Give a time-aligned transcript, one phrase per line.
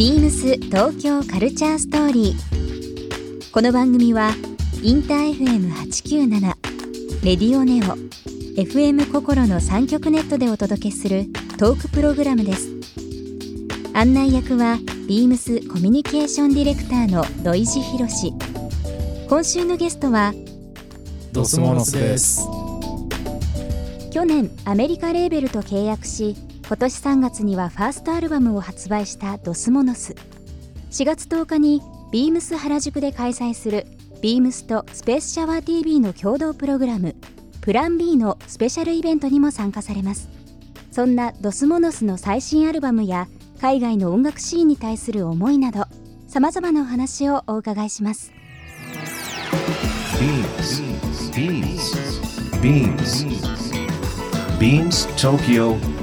[0.00, 3.52] ビームス東京カルチャーストーリー。
[3.52, 4.30] この番組は
[4.82, 6.40] インター FM897
[7.22, 7.98] レディオネオ
[8.58, 11.26] FM 心の三極ネットでお届けする
[11.58, 12.70] トークプログラムです。
[13.92, 18.32] 案内役はビームスコミュニケーションディレクターの土井博志。
[19.28, 20.32] 今週のゲストは
[21.30, 22.40] ドスモノスです。
[24.10, 26.36] 去年アメリカレーベルと契約し
[26.70, 30.14] 今年3月にはファーストアルバムを発売したドスモノス
[30.92, 33.88] 4月10日にビームス原宿で開催する
[34.22, 37.16] ビームスとスペースシャワー TV の共同プログラム
[37.60, 40.28] プラン B のスペシャルイベントにも参加されます
[40.92, 43.26] そんなドスモノスの最新アルバムや
[43.60, 45.86] 海外の音楽シーンに対する思いなど
[46.28, 48.30] さまざまなお話をお伺いします
[51.32, 51.80] Beams.
[52.62, 53.24] Beams.
[54.60, 55.99] Beams Tokyo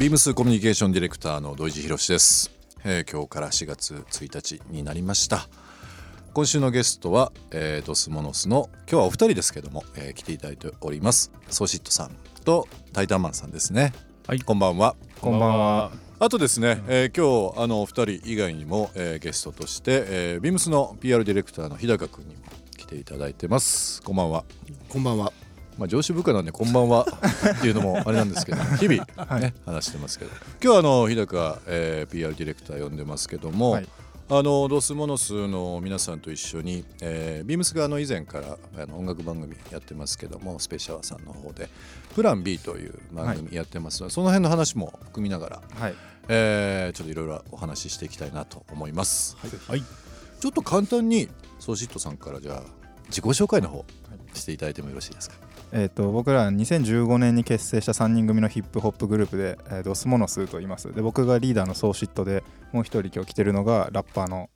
[0.00, 2.50] ビームスコミュニケーションディレクターの土井博志です、
[2.84, 5.46] えー今日から4月1日になりました。
[6.32, 11.30] 今週のゲストは、えードスモノスの今日はお二人ですけども、えー来ていただいております。
[11.50, 13.92] ソーシットさんとタイタンマンさんですね。
[14.26, 14.40] はい。
[14.40, 14.96] こんばんは。
[15.20, 15.90] こんばんは。
[16.18, 22.40] あとですね、えー今日あのお二人以外にも、えーゲストとして、えービームスの PR ディレクターの日高君にも
[22.78, 24.00] 来ていただいてます。
[24.00, 24.44] こんばんは。
[24.88, 25.30] こんばんは。
[25.80, 27.06] まあ、上司部下なんでこんばんは
[27.58, 30.30] っていうのもあれなんですけど日々ね、話してますけど
[30.62, 33.88] 今日はあの日高、えー PR ディレクター呼んでますけども、はい
[34.32, 41.68] あのドスモノスの皆さんと一緒に、えービームスがあの以前からあの音楽番組やってますけどもスペシャワーさんの方で
[42.14, 45.94] 「プラン B」という番組やってますので、その辺の話も含みながら、はい。
[46.28, 49.36] えーちょっといろいろお話ししていきたいなと思います。
[49.66, 49.82] はい。
[49.82, 52.62] ちょっと簡単にソーシットさんからじゃあ
[53.08, 53.84] 自己紹介の方
[54.34, 55.34] していただいてもよろしいですか？
[55.72, 60.92] えっ、と僕ら2015年に結成した3人組のヒップホップグループで、えードスモノスと言います。
[60.92, 62.42] で僕がリーダーのソーシットで
[62.72, 64.50] もう一人今日来てるのがラッパーの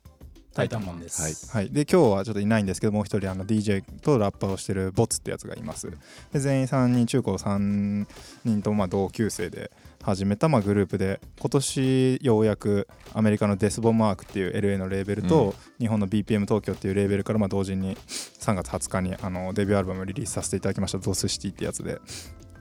[0.55, 1.51] タイタンマンです。
[1.51, 1.73] はいはい。
[1.73, 5.91] で今日はちょっといないんですけどもう一人あの DJ とラッパーをしてるボツってやつがいます。
[6.31, 8.05] で全員3人中高3
[8.45, 9.71] 人とまあ同級生で
[10.05, 15.53] 始めたまあグループで今年ようやくアメリカのデスボマークっていう LA のレーベルと、うん。
[15.79, 21.99] 日本の BPM 東京っていうレーベルからまあ同時に3月20日にあのデビューアルバムをリリースさせていただきました「ドスシティ」ってやつで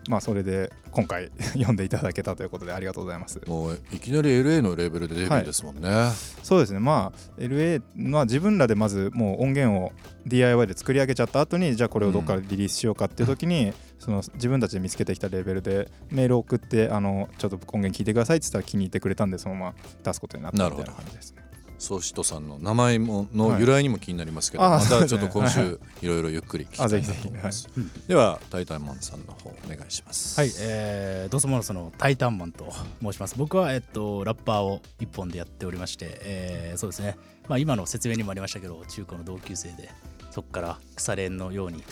[0.09, 3.41] まあそれで今回 読んでいただけたということでありがとうございます。
[3.47, 6.10] もういきなり LA のレーベルでデビューですもんね。
[6.42, 6.78] そうですね。
[6.78, 9.93] まあ LA まあ自分らでまずもう音源を
[10.26, 21.44] DIY で作り上げちゃった後にじゃあこれをどっからリリースしようかっていう時に、その自分たちで見つけてきたレーベルでメールを送ってあのちょっと音源聞いてくださいって言ったら気に入ってくれたんでそのまま出すことになったみたいな感じですね
[21.78, 25.66] ソーシトさんの名前ものはい由来にも気になりますけど、あーまたちょっと今週、、は
[26.02, 27.68] いろいろゆっくり聞きたいなと思います。
[28.06, 30.40] ではタイタンマンさんの方お願いします。
[30.40, 33.34] はい、えー、ドスモノスのタイタンマンと申します。
[33.36, 37.16] 僕は、えっと、ラッパーを一本でやっておりまして、えー、そうですね、
[37.48, 39.90] まあ、今の説明にもありましたけど、中高の同級生で、
[40.30, 41.82] そこから腐れ縁のように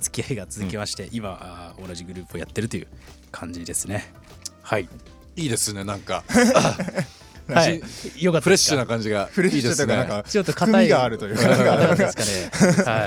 [0.00, 2.88] 付き合いが続きまして、今あー、同じグループをやってるという
[3.30, 4.12] 感じですね。
[4.62, 4.88] はい。
[5.36, 6.24] いいですねなんか
[7.48, 7.80] はい。
[8.22, 8.42] よかったですか？
[8.42, 9.94] フレッシュな感じがフレッシュいいですね。
[9.94, 10.88] というかなんかちょっと硬い。
[10.88, 11.48] があるというかね。
[11.58, 11.64] は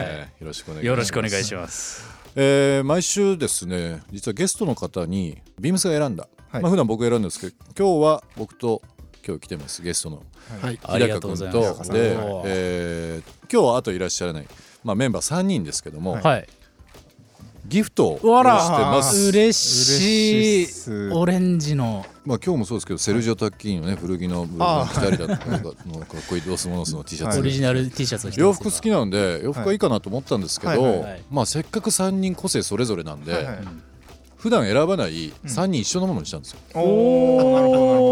[0.03, 0.83] えーよろしくお願いします。
[0.83, 0.85] い。
[0.85, 2.03] よろしくお願いします。
[2.35, 8.81] えー毎週ですね実はゲストの方にビームスが選んだ、はいまあ普段僕が選んだんですけど今日は僕と
[9.27, 10.23] 今日来てますゲストの
[10.61, 14.47] はいありがとうございでえー今日はあといらっしゃらない、
[14.83, 16.47] まあ、メンバー3人ですけども、はいはい。
[17.69, 19.29] ギフトをしてます。
[19.29, 20.35] 嬉しい。
[20.35, 21.09] 嬉しいっす。
[21.11, 22.05] オレンジの。
[22.25, 24.99] まあ今日もそうですけど、セルジオ・タッキーのね古着の部分あー。
[24.99, 25.75] 着たりだとか、なんかっ
[26.27, 27.39] こいいドスモノスの T シャツ、はい。
[27.39, 33.47] オリジナル T シャツを着て洋服好きなんで洋服がいいかなと思ったんですけど、まあせっかく3人個性それぞれなんで、
[34.37, 36.59] 普段選ばない3人一緒のものにしたんですよ。
[36.73, 37.53] おー。
[37.53, 38.09] なるほどなるほど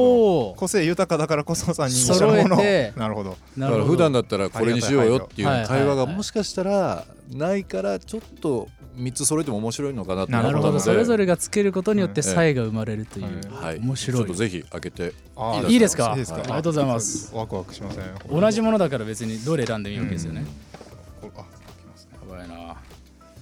[0.50, 0.60] おー。
[0.60, 3.00] 個性豊かだからこそ3人一緒のもの揃えて。
[3.00, 3.38] なるほど。
[3.58, 10.80] だから普段だったらこれにしようよっていう会話がはいもしかしたらないからちょっと3つ揃えても面白いのかなと思なるほど。
[10.80, 14.18] それぞれがつけることによってうん差異が生まれるという、はい、面白い。
[14.18, 15.14] ちょっとぜひ開けて。
[15.36, 16.12] あいいですか？
[16.12, 16.40] いいですか？
[16.40, 17.36] ありがとうございます。
[17.36, 18.04] ワクワクしません。
[18.30, 20.46] 同じものだから別にどれ選んでもいいわけですよね、
[21.22, 22.18] こあ来ますね。
[22.30, 22.76] やばいな。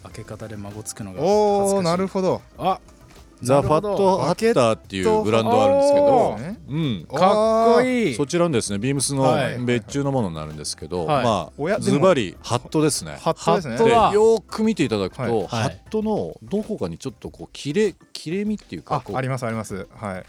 [0.03, 2.21] 開け方で孫つくのがおおな恥ずかしい。
[2.21, 2.41] るほど。
[2.57, 2.79] あ
[3.45, 6.37] ザ・ファットハッターっていうブランドあるんですけど
[6.67, 8.15] うん、かっこいい。
[8.15, 11.23] そちらのですねビームスのはい別注のものになるんですけど、はい。
[11.23, 13.17] まあズバリハットですね。
[13.21, 13.75] ハットですね。
[13.75, 15.31] よーく見ていただくと、はい。
[15.31, 15.47] はい。
[15.47, 19.87] ハットのどこかにちょっとこう切れ切れ身っていうかありますあります。
[19.95, 20.25] はい。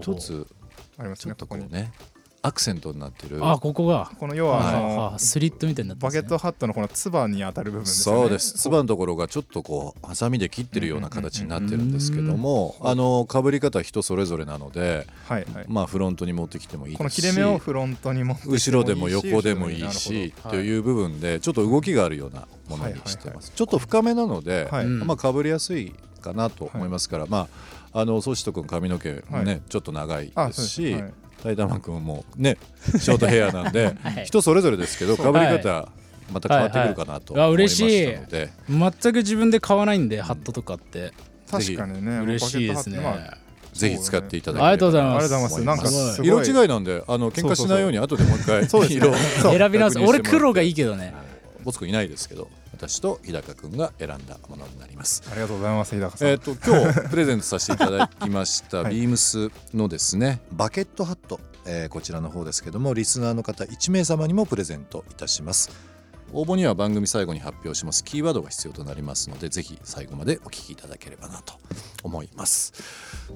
[0.00, 0.46] 一つ。
[0.98, 1.70] ありますねここに。
[1.72, 1.92] ね
[2.42, 3.38] アクセントになってる。
[3.46, 4.10] あここが。
[4.18, 4.74] この要ははい。
[4.74, 6.08] あのあスリットみたいになってね。
[6.08, 8.20] バケットハットのこのつばに当たる部分ですよね。
[8.22, 8.54] そうです。
[8.54, 20.32] つばのところがちょっとこうハサミで切ってるような形になってるんですけどもあのかぶり方は人それぞれなのではいはいまあフロントに持ってきてもいいこのですし切れ目をフロントに持ってきてもいいし後ろでも横でもいいし。
[20.48, 23.52] という部分でちょっと動きがあるようなものにしてます。
[23.54, 24.86] ちょっと深めなのではい。
[24.86, 25.00] うん。
[25.00, 27.48] まあかぶりやすいかなと思いますからま
[27.92, 30.96] ああのソシト君髪の毛もねはちょっと長いですし
[31.44, 32.58] はいタイタマン君もね
[32.98, 34.24] ショートヘアなんで はい。
[34.24, 35.88] 人それぞれですけどかぶりは方
[36.32, 38.50] また変わってくるかなと思いま嬉したので。
[38.68, 41.12] 全く自分で買わないんでハットとかって。
[41.50, 42.98] 確かにね嬉しいですね。
[42.98, 43.36] まあ
[43.72, 44.68] ぜひ使っていただければ。
[44.68, 45.24] ありがとうございます。
[45.24, 45.94] ありがとうございます。
[45.94, 46.44] なんかすごい。
[46.44, 49.10] 色違いなんであの喧嘩しないように後でもう一回そうですね
[49.42, 49.98] 色選び直す。
[49.98, 51.14] 俺黒がいいけどね
[51.64, 55.22] ボツ君いないですけど私と日高君が選んだものになります。
[55.30, 56.28] ありがとうございます日高さん。
[56.28, 58.94] えっ、と今日プレゼントさせていただきました、 はい。
[58.94, 65.70] ビームスのですねバケットハット、えーこちらの方ですけどもリスナーの方1名様にもプレゼントいたします。
[66.32, 68.04] 応募には番組最後に発表します。
[68.04, 71.54] キーワードが必要となりますのでぜひ最後までお聞きいただければなと
[72.02, 72.72] 思います。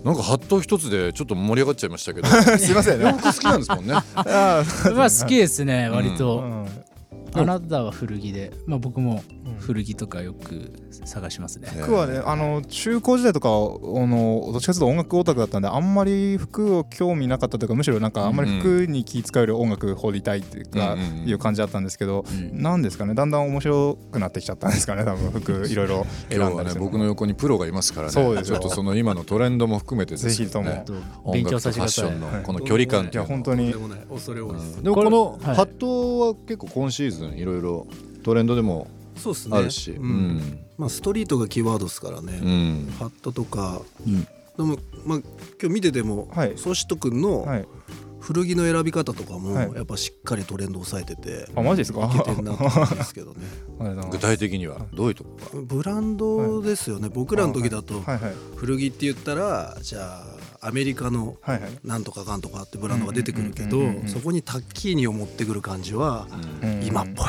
[0.04, 2.28] なんかハット一つでちょっと盛り上がっちゃいましたけど。
[2.28, 3.94] す いませんね好きなんですもんね。
[4.14, 6.84] あまあ好きですね割ーとうん
[7.34, 8.52] あなたは古着で。
[8.66, 9.22] まあ僕も
[9.58, 10.72] 古着とかよく
[11.04, 11.68] 探しますね。
[11.70, 21.28] ね服はねあの中高時代とかあのどっちかというと音楽オタクだったんであんまり服を興味なかったというかむしろなんかあんまり服に気使うより音楽掘りたいっていうか、うんうんうん。
[21.28, 22.62] いう感じだったんですけど、うん。
[22.62, 26.86] なんですかねだんだん面白くなってきちゃったんですかね多分服いろいろ選んだりするの。
[26.86, 28.12] 僕の横にプロがいますからね。
[28.12, 28.58] そうですよ。
[28.58, 30.32] ちょっとその今のトレンドも含めてですね。
[30.32, 32.32] ぜひと音勉強楽とファッシさせてください。
[32.32, 33.74] ョンのこの距離感っいやていうの本当に。
[34.08, 35.56] 恐れ多いです、でもこのはい。
[35.56, 37.86] ハットは結構今シーズンいろいろ
[38.22, 39.56] トレンドでもそうですね。
[39.56, 40.08] あるし、ううん。
[40.38, 42.92] んまあ、ストリートがキーワードですからね、うん。
[42.98, 44.22] ハットとか、うん。
[44.22, 44.28] で
[44.58, 45.18] も、まあ、
[45.60, 46.54] 今日見てても、はい。
[46.56, 47.66] ソシト君のはい。
[48.20, 49.72] 古着の選び方とかも、はい。
[49.74, 52.06] やっぱしっかりトレンド抑えててあマジですか？
[52.06, 53.42] いけてんなと思うんですけどね。
[54.10, 58.02] 具体的にはどういうところブランドですよね、僕らの時だと
[58.56, 60.33] 古着って言ったらじゃあ
[60.66, 61.36] アメリカの
[61.84, 66.26] なんとかかんとかってブランドが出てくるけどそこにタッキーニを持ってくる感じは
[66.62, 66.84] うん。
[66.84, 67.26] 今っぽい。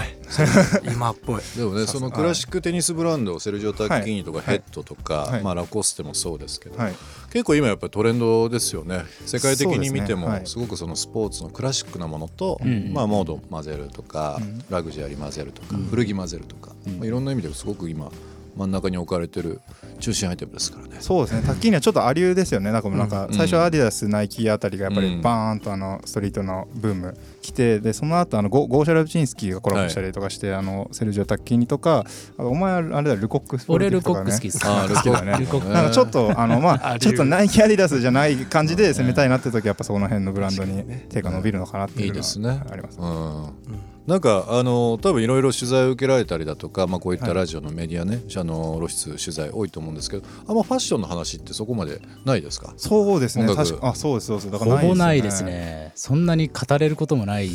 [0.94, 1.42] 今っぽい。
[1.58, 5.44] でもねそのクラシックテニスブランドセルジオ・タッキーニとかはいヘッドとか、はい。
[5.44, 6.96] まあ、ラコステもそうですけど、はい。
[7.32, 9.04] 結構今やっぱりトレンドですよね。
[9.26, 12.94] 世界的に見てもすごくそのスポーツのクラシックなものと、うん。
[12.94, 14.64] まあ、モード混ぜるとか、うん。
[14.70, 18.12] ラグジュアリー混ぜるとか、古着混ぜるとか、まあ、いろんな意味ですごく今
[18.56, 19.62] 真ん中に置かれてる
[20.00, 20.98] 中心アイテムですからね。
[21.00, 23.34] そうですね、タッキーニはちょっとアリューですよね、なんかもうなんかうん。
[23.34, 25.18] 最初、アディダス、ナイキあたりがやっぱうん。
[25.18, 32.06] りバーンとあのストリートのブーム来て、でその後あのゴゴーシャ・ラブチンスキーがコラボしたりとかして、あのセルジオ・タッキーニとか、
[32.38, 34.32] あお前、あれだ、ルコックスポル俺ルコティフとかね。
[34.32, 34.66] ック好きです。
[34.66, 42.50] あールコック好きだねなんかちょっとあのまあ あちょっとナイキアディダスじゃない感じで攻めたいなって時はやっぱその辺のブランドに手が伸びるのかなっていうのいいですね。
[42.50, 43.00] はあります。
[43.00, 52.74] うんなんかあの多分いろいろ取材を受けられたりだとか、まあ、こういったラジオのメディアね、あの露出取材多いと思うんですけどあんまファッションの話ってそこまでないですか？
[52.78, 54.52] そうですね、確かあそうですそうです。
[54.52, 55.92] だからほぼないですね。
[55.96, 57.50] そんなに語れねもない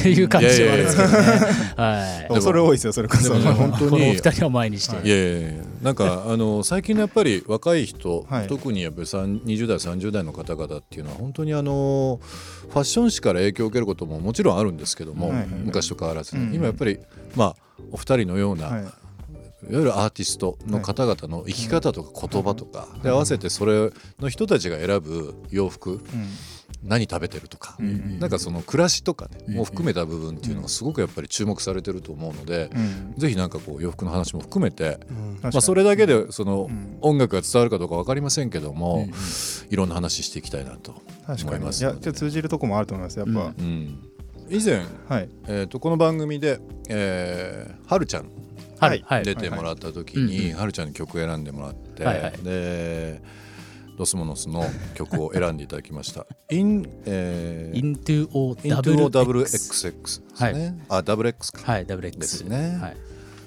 [0.00, 1.16] っていう感じはあるんですけどね。
[1.76, 2.34] はい。
[2.34, 3.34] 恐れ多いですよそれこそ。
[3.34, 3.90] 本当に。
[3.90, 5.10] このお二人を前にして、い。
[5.10, 5.64] やいやいや。
[5.82, 8.46] なんかあの最近のやっぱり若い人、はい。
[8.48, 15.32] 特にやっぱり3 20代30代の方々っていうのは本当にあのファッション誌から影響を受けることももちろんあるんですけども、
[15.64, 16.98] 昔と変わらず、うん今やっぱり
[17.34, 17.56] まあ
[17.92, 18.84] お二人のような、はい。
[19.68, 26.00] いわゆるアーティストの方々の生き方とか言葉とか、で合わせてそれの人たちが選ぶ洋服、うん
[26.82, 35.38] 何食べてるとか、んなんかその暮らしとかね、うんも含めた部分っていうのがすごくやっぱり注目されてると思うので、うんぜひなんかこう洋服の話も含めて、うん。
[35.42, 36.98] まあ、それだけでそのうん。
[37.00, 39.12] 音楽が伝わるかどうか分かりませんけども、うん。
[39.70, 40.94] いろんな話していきたいなと
[41.26, 43.38] 思いますにいやのでちょっと通じるとこもあると思いますやっぱ、うん。
[43.38, 43.98] うん、
[44.50, 45.28] 以前、はい。
[45.48, 48.30] えー、とこの番組で、えー、はるちゃん
[48.78, 49.02] はい。
[49.06, 49.24] はい。
[49.24, 52.32] 出てもらった時はいに、はいはるちゃんに曲選んでもらって、はいはい。
[52.42, 53.22] で
[53.96, 56.26] ドスモノスの曲を選んでいただきました。
[56.50, 60.22] in えー Into O Into Double WXX です
[60.52, 60.84] ね。
[60.88, 61.72] あ、ダブル X か。
[61.72, 62.96] はい、ダブル X ですねはい、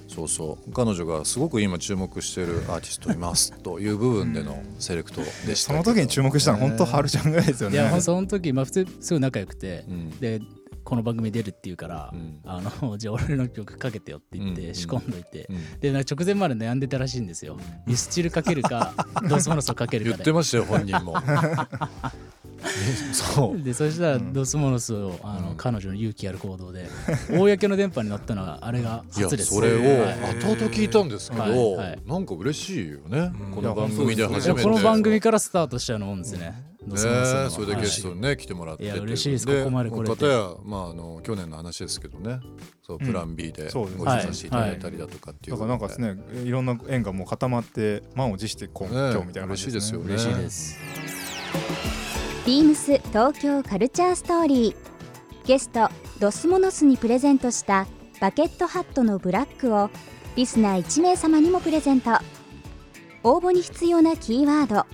[0.08, 0.72] そうそう。
[0.72, 5.72] 彼女がすごく今注目しているアーティストいますという部分でのセレクトでした。
[5.72, 10.41] その時に注目したの本当はるちゃんぐらいですよねいや、その時、まあ、普通すごい仲良くて、うんで
[10.89, 12.39] この番組出るっていうから、うん。
[12.43, 14.55] あの じゃあ俺の曲かけてよって言っうん。
[14.55, 15.79] て仕込んどいて、うん。
[15.79, 17.58] でなんか直前まで悩んでたらしいんですよ。
[17.86, 18.96] ミスチルかけるか
[19.29, 20.24] ドスモノスをかける言かで。
[20.24, 21.15] ってましたよ本人も。
[23.13, 23.62] そう。
[23.62, 24.34] でそしたらうん。
[24.34, 25.58] ドスモノスをあの、うん。
[25.58, 26.89] 彼女の勇気ある行動で
[27.29, 36.53] 公の電波に乗ったのがあれが初ですそれをはい後々聞いたんですけど、はいはいなんか嬉しいよね、うんこの番組でい初めてやこの番組からスタートしたようなもんですね、
[36.96, 37.01] ね
[37.48, 38.17] えそれでゲストはい。
[38.17, 38.84] にね、来てもらって。
[38.84, 39.46] いや嬉しいです。
[39.46, 42.39] でここまで来れやまああの去年の話ですけどね。
[42.86, 49.72] そうプラン B でご一緒させていただいたりだとかっていうだからなんかですねいろんな縁がもう固まって満を持して今ね今日みたいな感じですね。
[49.72, 50.05] 嬉しいですよね。
[50.05, 50.79] 嬉しいです
[52.46, 54.89] ビームス東京カルチャーストーリー。
[55.46, 57.88] ゲストドスモノスにプレゼントした
[58.19, 59.89] バケットハットのブラックを
[60.36, 62.12] リスナー1名様にもプレゼント。
[63.24, 64.86] 応募に必要なキーワード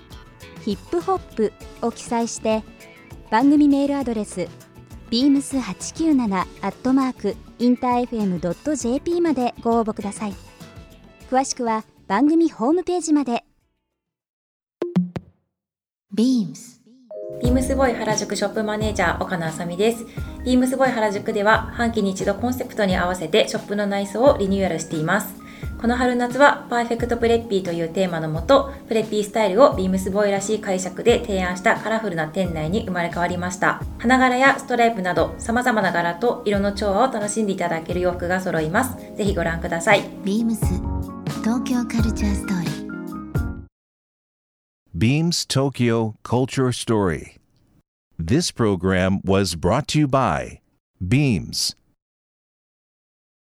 [0.66, 1.54] ヒップホップ
[1.84, 2.64] を記載して
[3.30, 4.48] 番組メールアドレス
[5.12, 10.34] beams897 アットマークインター FM.jp までご応募ください
[11.30, 13.46] 詳しくは番組ホームページまで
[16.18, 16.76] BEAMS
[17.44, 20.06] ビームスボーイ原宿ショップマネージャー岡野あさみです。
[20.46, 25.45] ビームスボーイ原宿では半期に一度コンセプトに合わせてショップの内装をリニューアルしています。
[25.86, 33.84] この春夏はパーフェクトプレッピーというテーマのもと、プレッピースタイルをビームスボーイらしい解釈で提案したカラフルな店内に生まれ変わりました。
[34.00, 38.98] 花柄やストライプなど様々な柄と色の調和を楽しんでいただける洋服が揃います。
[39.16, 40.02] ぜひご覧ください。
[40.24, 40.56] BEAMS
[41.44, 42.88] 東京カルチャーストーリー
[44.98, 47.38] Beams Tokyo Culture Story.
[48.18, 50.62] This program was brought to you by
[51.00, 51.76] Beams.